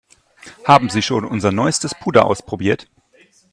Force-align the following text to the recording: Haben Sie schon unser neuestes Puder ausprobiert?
Haben 0.65 0.89
Sie 0.89 1.03
schon 1.03 1.23
unser 1.25 1.51
neuestes 1.51 1.93
Puder 1.93 2.25
ausprobiert? 2.25 2.87